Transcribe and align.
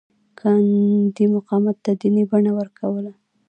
ګاندي 0.39 1.25
مقاومت 1.35 1.77
ته 1.85 1.91
دیني 1.99 2.23
بڼه 2.31 2.51
ورکوله. 2.59 3.11